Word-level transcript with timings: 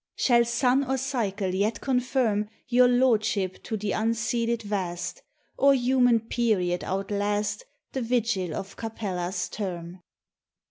Shall 0.15 0.45
sun 0.45 0.83
or 0.83 0.97
cycle 0.97 1.53
yet 1.53 1.79
confirm 1.79 2.49
Your 2.67 2.87
lordship 2.87 3.61
to 3.65 3.77
the 3.77 3.91
unceded 3.91 4.63
Vast, 4.63 5.21
Or 5.59 5.75
human 5.75 6.21
period 6.21 6.83
outlast 6.83 7.65
The 7.91 8.01
vigil 8.01 8.55
of 8.55 8.75
Capella's 8.77 9.47
term? 9.47 10.01